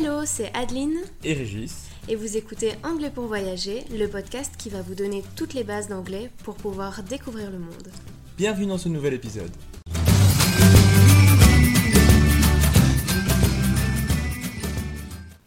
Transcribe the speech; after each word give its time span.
Hello, 0.00 0.20
c'est 0.24 0.52
Adeline 0.54 0.98
et 1.24 1.32
Régis. 1.32 1.88
et 2.08 2.14
vous 2.14 2.36
écoutez 2.36 2.70
Anglais 2.84 3.10
pour 3.12 3.24
voyager, 3.24 3.84
le 3.90 4.06
podcast 4.06 4.54
qui 4.56 4.68
va 4.68 4.80
vous 4.80 4.94
donner 4.94 5.24
toutes 5.34 5.54
les 5.54 5.64
bases 5.64 5.88
d'anglais 5.88 6.30
pour 6.44 6.54
pouvoir 6.54 7.02
découvrir 7.02 7.50
le 7.50 7.58
monde. 7.58 7.88
Bienvenue 8.36 8.66
dans 8.66 8.78
ce 8.78 8.88
nouvel 8.88 9.14
épisode. 9.14 9.50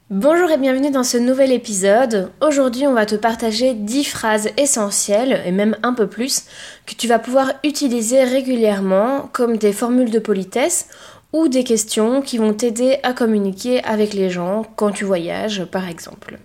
Bonjour 0.10 0.52
et 0.52 0.58
bienvenue 0.58 0.92
dans 0.92 1.06
ce 1.06 1.18
nouvel 1.18 1.54
épisode. 1.54 2.32
Aujourd'hui, 2.42 2.86
on 2.86 2.94
va 2.94 3.06
te 3.06 3.16
partager 3.16 3.74
10 3.74 4.04
phrases 4.04 4.50
essentielles, 4.58 5.42
et 5.46 5.54
même 5.54 5.78
un 5.84 5.94
peu 5.94 6.08
plus, 6.08 6.44
que 6.86 6.94
tu 6.94 7.08
vas 7.08 7.18
pouvoir 7.18 7.54
utiliser 7.64 8.26
régulièrement 8.26 9.30
comme 9.32 9.56
des 9.56 9.72
formules 9.72 10.12
de 10.12 10.20
politesse 10.20 10.90
ou 11.34 11.48
des 11.48 11.64
questions 11.64 12.22
qui 12.22 12.38
vont 12.38 12.54
t'aider 12.54 13.00
à 13.04 13.14
communiquer 13.14 13.84
avec 13.84 14.14
les 14.14 14.30
gens 14.30 14.66
quand 14.76 14.92
tu 14.92 15.06
voyages, 15.06 15.66
par 15.66 15.88
exemple. 15.88 16.40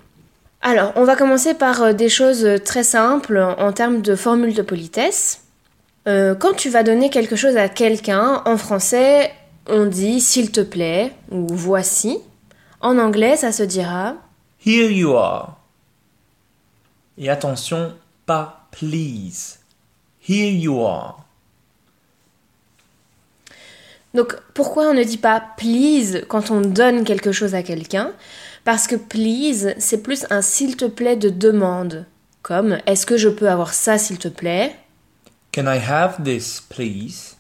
Alors, 0.62 0.92
on 0.96 1.04
va 1.04 1.16
commencer 1.16 1.54
par 1.54 1.82
euh, 1.82 1.92
des 1.92 2.08
choses 2.08 2.46
très 2.64 2.82
simples 2.82 3.38
en 3.58 3.72
termes 3.72 4.00
de 4.00 4.16
formules 4.16 4.54
de 4.54 4.62
politesse. 4.62 5.42
Euh, 6.08 6.34
quand 6.34 6.54
tu 6.54 6.70
vas 6.70 6.82
donner 6.82 7.10
quelque 7.10 7.36
chose 7.36 7.56
à 7.56 7.68
quelqu'un, 7.68 8.42
en 8.44 8.56
français, 8.56 9.32
on 9.68 9.86
dit 9.86 10.20
s'il 10.20 10.52
te 10.52 10.60
plaît 10.60 11.12
ou 11.30 11.46
voici. 11.48 12.18
En 12.80 12.98
anglais, 12.98 13.36
ça 13.36 13.52
se 13.52 13.62
dira 13.62 14.14
Here 14.64 14.90
you 14.90 15.14
are. 15.14 15.60
Et 17.18 17.28
attention, 17.30 17.94
pas 18.24 18.68
please. 18.70 19.58
Here 20.28 20.50
you 20.50 20.84
are. 20.84 21.24
Donc 24.16 24.34
pourquoi 24.54 24.88
on 24.88 24.94
ne 24.94 25.04
dit 25.04 25.18
pas 25.18 25.42
please 25.58 26.24
quand 26.26 26.50
on 26.50 26.62
donne 26.62 27.04
quelque 27.04 27.32
chose 27.32 27.54
à 27.54 27.62
quelqu'un? 27.62 28.12
Parce 28.64 28.86
que 28.86 28.96
please, 28.96 29.74
c'est 29.78 30.02
plus 30.02 30.24
un 30.30 30.42
s'il 30.42 30.76
te 30.76 30.86
plaît 30.86 31.16
de 31.16 31.28
demande. 31.28 32.06
Comme 32.42 32.78
est-ce 32.86 33.04
que 33.04 33.18
je 33.18 33.28
peux 33.28 33.48
avoir 33.48 33.74
ça 33.74 33.98
s'il 33.98 34.18
te 34.18 34.28
plaît? 34.28 34.74
Can 35.52 35.72
I 35.72 35.78
have 35.78 36.22
this, 36.24 36.62
please? 36.68 37.36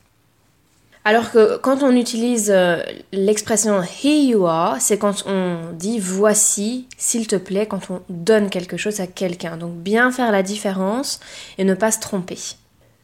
Alors 1.04 1.30
que 1.30 1.56
quand 1.58 1.82
on 1.82 1.94
utilise 1.94 2.50
euh, 2.50 2.82
l'expression 3.12 3.80
here 3.80 4.24
you 4.24 4.46
are, 4.46 4.76
c'est 4.80 4.98
quand 4.98 5.24
on 5.26 5.72
dit 5.72 5.98
voici 5.98 6.88
s'il 6.98 7.26
te 7.26 7.36
plaît 7.36 7.66
quand 7.66 7.90
on 7.90 8.02
donne 8.08 8.50
quelque 8.50 8.76
chose 8.76 9.00
à 9.00 9.06
quelqu'un. 9.06 9.56
Donc 9.56 9.72
bien 9.74 10.10
faire 10.10 10.30
la 10.30 10.42
différence 10.42 11.20
et 11.58 11.64
ne 11.64 11.74
pas 11.74 11.92
se 11.92 12.00
tromper. 12.00 12.38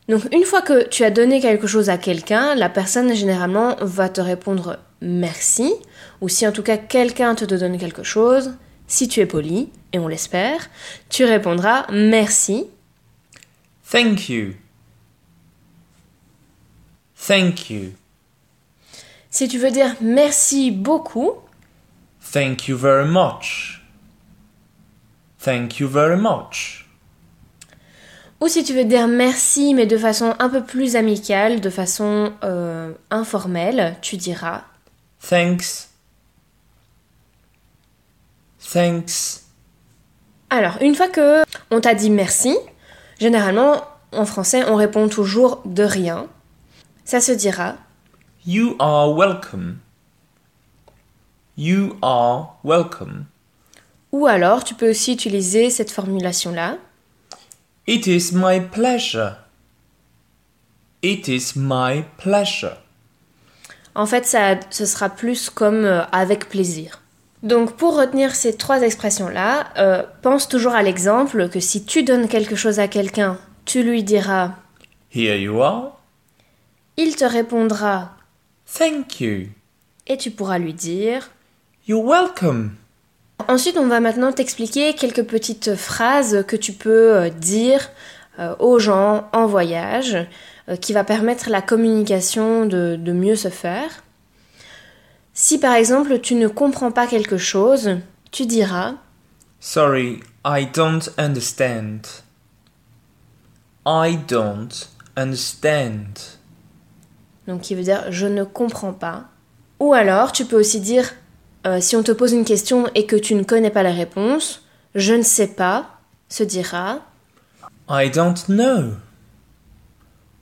Donc 0.08 0.22
une 0.32 0.44
fois 0.44 0.62
que 0.62 0.88
tu 0.88 1.04
as 1.04 1.10
donné 1.10 1.40
quelque 1.40 1.66
chose 1.66 1.88
à 1.88 1.98
quelqu'un, 1.98 2.54
la 2.54 2.68
personne 2.68 3.14
généralement 3.14 3.76
va 3.80 4.08
te 4.08 4.20
répondre 4.20 4.78
merci, 5.00 5.72
ou 6.20 6.28
si 6.28 6.46
en 6.46 6.52
tout 6.52 6.62
cas 6.62 6.76
quelqu'un 6.76 7.34
te 7.34 7.44
donne 7.44 7.78
quelque 7.78 8.02
chose, 8.02 8.54
si 8.86 9.08
tu 9.08 9.20
es 9.20 9.26
poli, 9.26 9.70
et 9.92 9.98
on 9.98 10.08
l'espère, 10.08 10.68
tu 11.08 11.24
répondras 11.24 11.86
merci. 11.90 12.66
Thank 13.90 14.28
you. 14.28 14.54
Thank 17.16 17.70
you. 17.70 17.92
Si 19.30 19.48
tu 19.48 19.58
veux 19.58 19.70
dire 19.70 19.94
merci 20.00 20.70
beaucoup, 20.70 21.32
Thank 22.32 22.66
you 22.68 22.76
very 22.78 23.06
much. 23.06 23.82
Thank 25.38 25.80
you 25.80 25.88
very 25.88 26.16
much. 26.16 26.81
Ou 28.42 28.48
si 28.48 28.64
tu 28.64 28.74
veux 28.74 28.84
dire 28.84 29.06
merci 29.06 29.72
mais 29.72 29.86
de 29.86 29.96
façon 29.96 30.34
un 30.40 30.48
peu 30.48 30.64
plus 30.64 30.96
amicale, 30.96 31.60
de 31.60 31.70
façon 31.70 32.32
euh, 32.42 32.92
informelle, 33.10 33.96
tu 34.02 34.16
diras 34.16 34.64
Thanks. 35.28 35.88
Thanks. 38.72 39.42
Alors, 40.50 40.78
une 40.80 40.96
fois 40.96 41.08
que 41.08 41.44
on 41.70 41.80
t'a 41.80 41.94
dit 41.94 42.10
merci, 42.10 42.56
généralement 43.20 43.84
en 44.10 44.26
français 44.26 44.64
on 44.68 44.74
répond 44.74 45.08
toujours 45.08 45.62
de 45.64 45.84
rien. 45.84 46.26
Ça 47.04 47.20
se 47.20 47.30
dira 47.30 47.76
You 48.44 48.74
are 48.80 49.16
welcome. 49.16 49.78
You 51.56 51.96
are 52.02 52.58
welcome. 52.64 53.26
Ou 54.10 54.26
alors 54.26 54.64
tu 54.64 54.74
peux 54.74 54.90
aussi 54.90 55.12
utiliser 55.12 55.70
cette 55.70 55.92
formulation-là. 55.92 56.78
It 57.86 58.06
is 58.06 58.32
my 58.32 58.60
pleasure. 58.60 59.36
It 61.02 61.26
is 61.28 61.52
my 61.56 62.04
pleasure. 62.18 62.76
En 63.94 64.06
fait, 64.06 64.24
ça, 64.24 64.58
ce 64.70 64.86
sera 64.86 65.10
plus 65.10 65.50
comme 65.50 65.84
euh, 65.84 66.04
avec 66.12 66.48
plaisir. 66.48 67.00
Donc 67.42 67.76
pour 67.76 67.96
retenir 67.96 68.34
ces 68.36 68.56
trois 68.56 68.82
expressions-là, 68.82 69.70
euh, 69.76 70.04
pense 70.22 70.48
toujours 70.48 70.72
à 70.74 70.82
l'exemple 70.82 71.48
que 71.48 71.58
si 71.60 71.84
tu 71.84 72.04
donnes 72.04 72.28
quelque 72.28 72.54
chose 72.54 72.78
à 72.78 72.86
quelqu'un, 72.86 73.36
tu 73.64 73.82
lui 73.82 74.04
diras, 74.04 74.52
Here 75.14 75.36
you 75.36 75.60
are. 75.60 75.98
il 76.96 77.16
te 77.16 77.24
répondra 77.24 78.12
Thank 78.78 79.20
you. 79.20 79.48
et 80.06 80.16
tu 80.16 80.30
pourras 80.30 80.58
lui 80.58 80.72
dire. 80.72 81.30
You're 81.88 82.04
welcome. 82.04 82.76
Ensuite, 83.48 83.76
on 83.78 83.86
va 83.86 84.00
maintenant 84.00 84.32
t'expliquer 84.32 84.94
quelques 84.94 85.24
petites 85.24 85.74
phrases 85.74 86.44
que 86.46 86.56
tu 86.56 86.72
peux 86.72 87.14
euh, 87.14 87.30
dire 87.30 87.90
euh, 88.38 88.54
aux 88.58 88.78
gens 88.78 89.28
en 89.32 89.46
voyage, 89.46 90.16
euh, 90.68 90.76
qui 90.76 90.92
va 90.92 91.04
permettre 91.04 91.50
la 91.50 91.62
communication 91.62 92.66
de, 92.66 92.96
de 92.96 93.12
mieux 93.12 93.36
se 93.36 93.48
faire. 93.48 94.02
Si 95.34 95.58
par 95.58 95.74
exemple 95.74 96.18
tu 96.20 96.34
ne 96.34 96.46
comprends 96.48 96.92
pas 96.92 97.06
quelque 97.06 97.38
chose, 97.38 97.98
tu 98.30 98.46
diras 98.46 98.94
Sorry, 99.60 100.20
I 100.44 100.66
don't 100.74 101.08
understand. 101.18 102.00
I 103.86 104.18
don't 104.28 104.68
understand. 105.16 106.38
donc 107.46 107.62
qui 107.62 107.74
veut 107.74 107.82
dire 107.82 108.04
je 108.10 108.26
ne 108.26 108.44
comprends 108.44 108.92
pas. 108.92 109.24
Ou 109.80 109.94
alors 109.94 110.32
tu 110.32 110.44
peux 110.44 110.58
aussi 110.58 110.80
dire 110.80 111.12
euh, 111.66 111.80
si 111.80 111.96
on 111.96 112.02
te 112.02 112.12
pose 112.12 112.32
une 112.32 112.44
question 112.44 112.88
et 112.94 113.06
que 113.06 113.16
tu 113.16 113.34
ne 113.34 113.42
connais 113.42 113.70
pas 113.70 113.82
la 113.82 113.92
réponse, 113.92 114.64
je 114.94 115.14
ne 115.14 115.22
sais 115.22 115.48
pas, 115.48 115.98
se 116.28 116.42
dira 116.42 117.00
I 117.88 118.10
don't 118.10 118.46
know. 118.46 118.94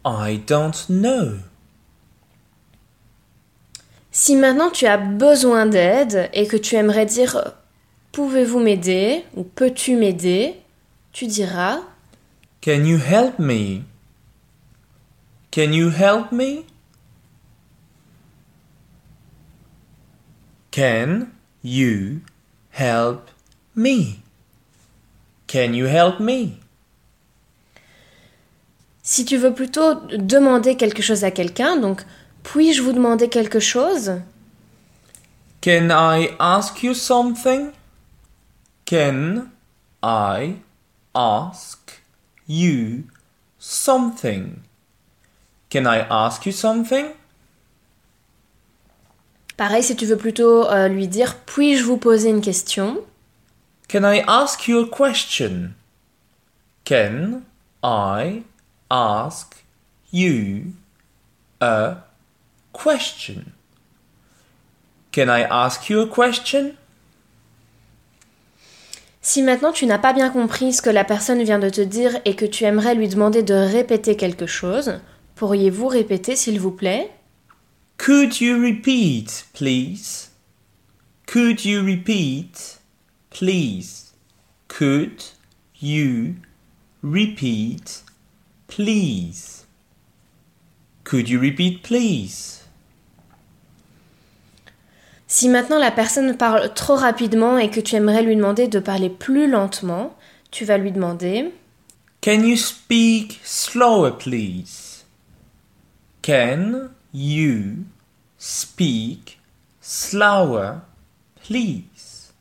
I 0.04 0.38
don't 0.38 0.86
know. 0.88 1.32
Si 4.12 4.34
maintenant 4.34 4.70
tu 4.70 4.86
as 4.86 4.96
besoin 4.96 5.66
d'aide 5.66 6.30
et 6.32 6.46
que 6.46 6.56
tu 6.56 6.74
aimerais 6.74 7.06
dire 7.06 7.54
pouvez-vous 8.12 8.58
m'aider 8.58 9.24
ou 9.36 9.44
peux-tu 9.44 9.96
m'aider, 9.96 10.56
tu 11.12 11.26
diras 11.26 11.80
Can 12.62 12.84
you 12.84 12.98
help 12.98 13.38
me? 13.38 13.82
Can 15.50 15.72
you 15.72 15.90
help 15.90 16.32
me? 16.32 16.64
Can 20.70 21.32
you 21.62 22.20
help 22.70 23.28
me? 23.74 24.22
Can 25.46 25.74
you 25.74 25.86
help 25.86 26.20
me? 26.20 26.60
si 29.10 29.24
tu 29.24 29.36
veux 29.38 29.52
plutôt 29.52 29.94
demander 30.16 30.76
quelque 30.76 31.02
chose 31.02 31.24
à 31.24 31.32
quelqu'un, 31.32 31.76
donc 31.76 32.02
puis-je 32.44 32.80
vous 32.80 32.92
demander 32.92 33.28
quelque 33.28 33.58
chose 33.58 34.20
Can 35.62 35.88
I 35.90 36.30
ask 36.38 36.82
you 36.84 36.94
something? 36.94 37.72
Can 38.86 39.50
I 40.02 40.56
ask 41.12 42.00
you 42.46 43.02
something? 43.58 44.62
Can 45.70 45.86
I 45.86 46.06
ask 46.08 46.46
you 46.46 46.52
something? 46.52 47.08
Pareil 49.60 49.82
si 49.82 49.94
tu 49.94 50.06
veux 50.06 50.16
plutôt 50.16 50.66
euh, 50.70 50.88
lui 50.88 51.06
dire 51.06 51.36
puis-je 51.44 51.84
vous 51.84 51.98
poser 51.98 52.30
une 52.30 52.40
question? 52.40 52.98
Can 53.90 54.10
I 54.10 54.22
ask 54.26 54.66
you 54.66 54.78
a 54.78 54.86
question? 54.86 55.72
Can 56.86 57.42
I 57.84 58.42
ask 58.88 59.54
you 60.14 60.62
a 61.60 61.96
question? 62.72 63.44
Can 65.12 65.28
I 65.28 65.44
ask 65.50 65.90
you 65.90 66.00
a 66.00 66.06
question? 66.06 66.72
Si 69.20 69.42
maintenant 69.42 69.72
tu 69.72 69.84
n'as 69.84 69.98
pas 69.98 70.14
bien 70.14 70.30
compris 70.30 70.72
ce 70.72 70.80
que 70.80 70.88
la 70.88 71.04
personne 71.04 71.42
vient 71.42 71.58
de 71.58 71.68
te 71.68 71.82
dire 71.82 72.18
et 72.24 72.34
que 72.34 72.46
tu 72.46 72.64
aimerais 72.64 72.94
lui 72.94 73.08
demander 73.08 73.42
de 73.42 73.52
répéter 73.52 74.16
quelque 74.16 74.46
chose, 74.46 75.00
pourriez-vous 75.34 75.88
répéter 75.88 76.34
s'il 76.34 76.58
vous 76.58 76.72
plaît? 76.72 77.10
Could 78.00 78.40
you 78.40 78.58
repeat, 78.58 79.44
please? 79.52 80.30
Could 81.26 81.66
you 81.66 81.82
repeat, 81.84 82.78
please? 83.28 84.14
Could 84.68 85.22
you 85.78 86.36
repeat, 87.02 88.02
please? 88.68 89.66
Could 91.04 91.28
you 91.28 91.38
repeat, 91.38 91.82
please? 91.82 92.64
Si 95.26 95.50
maintenant 95.50 95.78
la 95.78 95.90
personne 95.90 96.38
parle 96.38 96.72
trop 96.72 96.96
rapidement 96.96 97.58
et 97.58 97.68
que 97.68 97.80
tu 97.80 97.96
aimerais 97.96 98.22
lui 98.22 98.34
demander 98.34 98.66
de 98.66 98.78
parler 98.78 99.10
plus 99.10 99.46
lentement, 99.46 100.16
tu 100.50 100.64
vas 100.64 100.78
lui 100.78 100.90
demander 100.90 101.52
Can 102.22 102.44
you 102.44 102.56
speak 102.56 103.40
slower, 103.44 104.12
please? 104.12 105.04
Can 106.22 106.92
you 107.12 107.84
speak 108.38 109.38
slower, 109.80 110.82
please? 111.42 112.32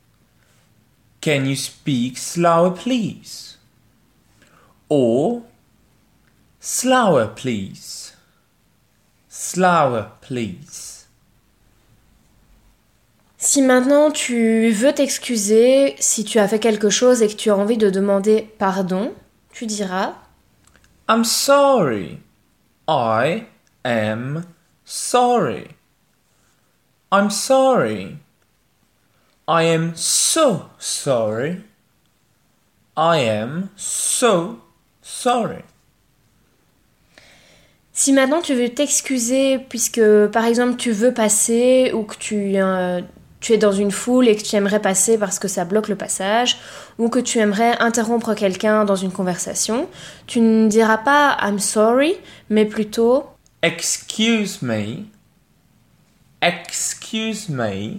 Can 1.20 1.46
you 1.46 1.56
speak 1.56 2.16
slower, 2.16 2.70
please? 2.70 3.58
Or 4.88 5.42
slower, 6.58 7.28
please? 7.28 8.14
Slower, 9.28 10.12
please. 10.20 11.06
Si 13.36 13.62
maintenant 13.62 14.10
tu 14.10 14.70
veux 14.70 14.92
t'excuser, 14.92 15.96
si 15.98 16.24
tu 16.24 16.38
as 16.38 16.46
fait 16.46 16.58
quelque 16.58 16.90
chose 16.90 17.22
et 17.22 17.28
que 17.28 17.34
tu 17.34 17.50
as 17.50 17.56
envie 17.56 17.78
de 17.78 17.88
demander 17.88 18.46
pardon, 18.58 19.14
tu 19.52 19.66
diras 19.66 20.14
I'm 21.08 21.24
sorry. 21.24 22.20
I 22.86 23.46
am 23.84 24.44
sorry. 24.90 25.68
I'm 27.12 27.30
sorry. 27.30 28.18
I 29.46 29.62
am 29.62 29.94
so 29.94 30.70
sorry. 30.78 31.62
I 32.96 33.18
am 33.18 33.70
so 33.76 34.58
sorry. 35.00 35.64
Si 37.92 38.12
maintenant 38.12 38.40
tu 38.40 38.54
veux 38.54 38.68
t'excuser 38.68 39.58
puisque 39.58 40.02
par 40.32 40.44
exemple 40.44 40.76
tu 40.76 40.90
veux 40.90 41.12
passer 41.12 41.92
ou 41.94 42.02
que 42.02 42.16
tu, 42.16 42.56
euh, 42.56 43.00
tu 43.40 43.52
es 43.52 43.58
dans 43.58 43.72
une 43.72 43.90
foule 43.90 44.26
et 44.26 44.36
que 44.36 44.42
tu 44.42 44.56
aimerais 44.56 44.80
passer 44.80 45.18
parce 45.18 45.38
que 45.38 45.48
ça 45.48 45.64
bloque 45.64 45.88
le 45.88 45.96
passage 45.96 46.58
ou 46.98 47.08
que 47.08 47.18
tu 47.18 47.38
aimerais 47.38 47.76
interrompre 47.78 48.34
quelqu'un 48.34 48.84
dans 48.84 48.96
une 48.96 49.12
conversation, 49.12 49.88
tu 50.26 50.40
ne 50.40 50.68
diras 50.68 50.98
pas 50.98 51.36
I'm 51.42 51.58
sorry 51.58 52.16
mais 52.48 52.64
plutôt 52.64 53.26
Excuse 53.62 54.62
me. 54.62 55.04
Excuse 56.40 57.50
me. 57.50 57.98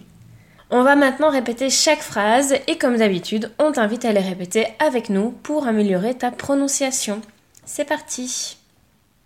On 0.72 0.84
va 0.84 0.96
maintenant 0.96 1.30
répéter 1.30 1.70
chaque 1.70 2.02
phrase 2.02 2.56
et 2.68 2.78
comme 2.78 2.98
d'habitude, 2.98 3.52
on 3.60 3.72
t'invite 3.72 4.06
à 4.06 4.14
les 4.14 4.22
répéter 4.22 4.68
avec 4.80 5.10
nous 5.10 5.32
pour 5.32 5.68
améliorer 5.68 6.18
ta 6.18 6.32
prononciation. 6.32 7.22
C'est 7.66 7.86
parti. 7.86 8.58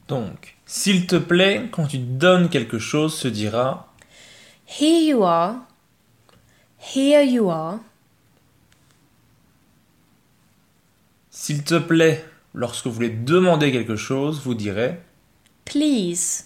Donc, 0.08 0.58
s'il 0.66 1.08
te 1.08 1.16
plaît, 1.16 1.70
quand 1.72 1.88
tu 1.88 2.00
donnes 2.00 2.50
quelque 2.50 2.80
chose, 2.80 3.16
se 3.16 3.28
dira 3.28 3.94
Here 4.68 5.08
you 5.08 5.24
are. 5.24 5.56
Here 6.96 7.24
you 7.24 7.50
are. 7.50 7.80
S'il 11.30 11.64
te 11.64 11.78
plaît, 11.78 12.26
lorsque 12.54 12.88
vous 12.88 12.94
voulez 12.94 13.10
demander 13.10 13.72
quelque 13.72 13.96
chose, 13.96 14.42
vous 14.44 14.56
direz 14.56 15.00
Please. 15.66 16.46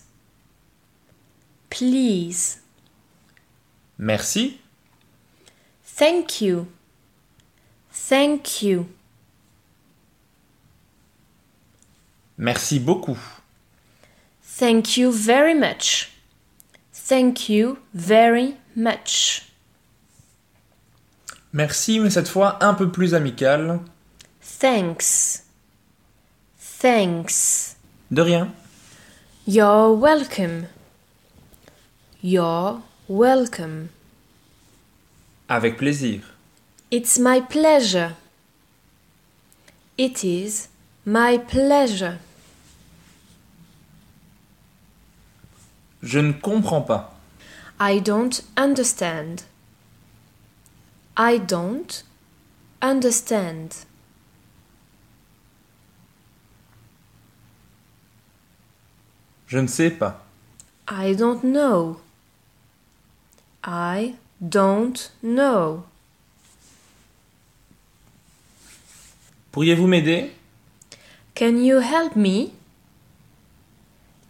Please. 1.70 2.58
merci, 3.98 4.60
Thank 5.84 6.42
you. 6.42 6.68
Thank 7.92 8.62
you. 8.62 8.86
merci 12.38 12.80
beaucoup, 12.80 13.18
Thank 14.42 14.98
you 14.98 15.12
very 15.12 15.54
much. 15.54 16.10
Thank 16.94 17.50
you 17.50 17.78
very 17.94 18.56
much. 18.76 19.44
merci, 21.54 22.00
mais 22.00 22.10
cette 22.10 22.28
fois 22.30 22.58
un 22.64 22.74
peu 22.74 22.90
plus 22.92 23.14
amical. 23.14 23.80
Thanks. 24.60 25.44
Thanks. 26.82 27.76
De 28.12 28.22
rien. 28.22 28.50
You're 29.52 29.94
welcome. 29.94 30.68
You're 32.22 32.84
welcome. 33.08 33.90
Avec 35.50 35.76
plaisir. 35.76 36.22
It's 36.92 37.18
my 37.18 37.42
pleasure. 37.42 38.16
It 39.98 40.24
is 40.24 40.68
my 41.04 41.40
pleasure. 41.40 42.20
Je 46.04 46.20
ne 46.20 46.34
comprends 46.34 46.84
pas. 46.86 47.10
I 47.80 47.98
don't 47.98 48.44
understand. 48.56 49.46
I 51.18 51.40
don't 51.40 52.04
understand. 52.84 53.84
Je 59.50 59.58
ne 59.58 59.66
sais 59.66 59.90
pas. 59.90 60.24
I 60.88 61.16
don't 61.16 61.42
know. 61.42 62.00
I 63.64 64.16
don't 64.40 65.12
know. 65.24 65.86
Pourriez-vous 69.52 69.88
m'aider? 69.88 70.32
Can 71.34 71.58
you 71.58 71.80
help 71.80 72.16
me? 72.16 72.52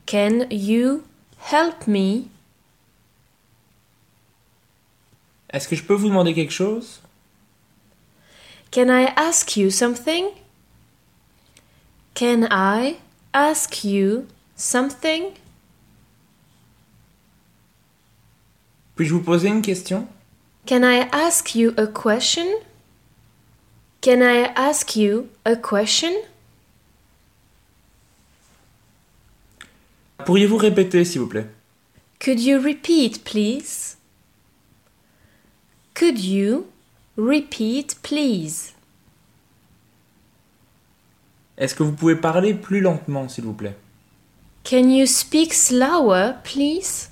Can 0.06 0.48
you 0.50 1.04
help 1.52 1.86
me? 1.86 2.30
Est-ce 5.52 5.68
que 5.68 5.76
je 5.76 5.84
peux 5.84 5.96
vous 5.96 6.08
demander 6.08 6.34
quelque 6.34 6.54
chose? 6.54 7.02
Can 8.72 8.88
I 8.88 9.12
ask 9.18 9.58
you 9.58 9.70
something? 9.70 10.28
Can 12.16 12.48
I 12.50 13.00
ask 13.34 13.84
you 13.84 14.28
something? 14.60 15.32
Puis-je 18.96 19.14
vous 19.14 19.22
poser 19.22 19.48
une 19.48 19.62
question? 19.62 20.08
Can 20.68 20.84
I 20.84 21.08
ask 21.12 21.56
you 21.56 21.74
a 21.78 21.88
question? 21.88 22.46
Can 24.02 24.22
I 24.22 24.52
ask 24.56 24.96
you 24.96 25.30
a 25.46 25.56
question? 25.56 26.12
Pourriez-vous 30.26 30.58
répéter, 30.58 31.06
s'il 31.06 31.22
vous 31.22 31.28
plaît? 31.28 31.48
Could 32.20 32.42
you 32.42 32.60
repeat, 32.60 33.24
please? 33.24 33.98
Could 35.96 36.20
you 36.20 36.68
repeat, 37.18 37.98
please? 38.04 38.74
Est-ce 41.58 41.74
que 41.74 41.84
vous 41.84 41.94
pouvez 41.94 42.16
parler 42.16 42.54
plus 42.54 42.82
lentement, 42.82 43.28
s'il 43.30 43.46
vous 43.46 43.54
plaît? 43.54 43.76
Can 44.64 44.92
you 44.92 45.08
speak 45.08 45.54
slower, 45.54 46.38
please? 46.44 47.10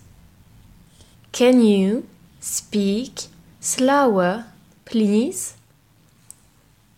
Can 1.32 1.62
you 1.62 2.06
speak 2.40 3.28
slower, 3.60 4.46
please? 4.86 5.56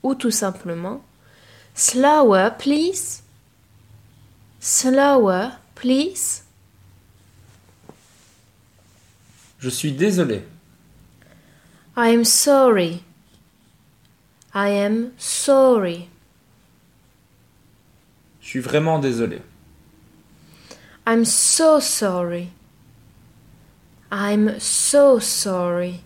Ou 0.03 0.15
tout 0.15 0.31
simplement, 0.31 1.01
slower, 1.73 2.51
please? 2.57 3.21
Slower, 4.59 5.51
please? 5.75 6.43
Je 9.59 9.69
suis 9.69 9.91
désolé. 9.91 10.43
I 11.97 12.09
am 12.13 12.23
sorry. 12.23 13.03
I 14.53 14.69
am 14.69 15.11
sorry. 15.17 16.09
Je 18.41 18.47
suis 18.47 18.61
vraiment 18.61 18.99
désolé. 18.99 19.41
I'm 21.09 21.25
so 21.25 21.79
sorry. 21.79 22.51
I'm 24.11 24.59
so 24.59 25.17
sorry. 25.17 26.01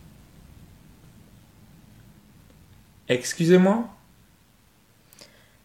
Excusez-moi? 3.10 3.90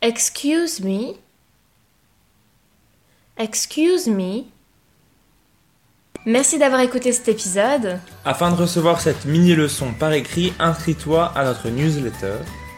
Excuse 0.03 0.81
me. 0.81 1.21
Excuse 3.37 4.09
me. 4.09 4.47
Merci 6.27 6.59
d'avoir 6.59 6.81
écouté 6.81 7.13
cet 7.13 7.29
épisode. 7.29 8.01
Afin 8.25 8.51
de 8.51 8.57
recevoir 8.57 9.01
cette 9.01 9.25
mini-leçon 9.25 9.93
par 9.93 10.15
écrit, 10.15 10.53
inscris-toi 10.59 11.27
à 11.37 11.45
notre 11.45 11.69
newsletter. 11.69 12.39